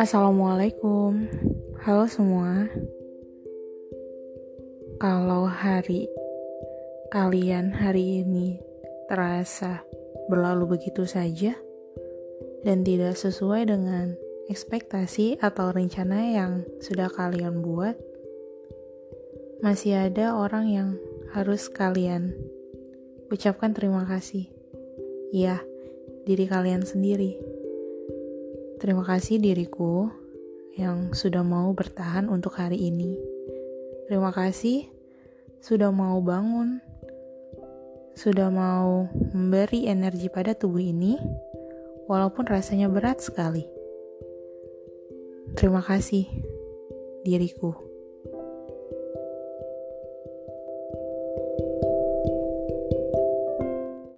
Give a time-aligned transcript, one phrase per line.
[0.00, 1.28] Assalamualaikum,
[1.84, 2.72] halo semua.
[4.96, 6.08] Kalau hari
[7.12, 8.56] kalian hari ini
[9.12, 9.84] terasa
[10.32, 11.60] berlalu begitu saja
[12.64, 14.16] dan tidak sesuai dengan
[14.48, 18.00] ekspektasi atau rencana yang sudah kalian buat,
[19.60, 20.88] masih ada orang yang
[21.36, 22.32] harus kalian
[23.28, 24.61] ucapkan terima kasih.
[25.32, 25.64] Ya,
[26.28, 27.52] diri kalian sendiri
[28.82, 30.10] Terima kasih diriku
[30.74, 33.14] yang sudah mau bertahan untuk hari ini.
[34.10, 34.90] Terima kasih
[35.62, 36.82] sudah mau bangun,
[38.18, 41.14] sudah mau memberi energi pada tubuh ini,
[42.10, 43.62] walaupun rasanya berat sekali.
[45.54, 46.26] Terima kasih,
[47.22, 47.91] diriku.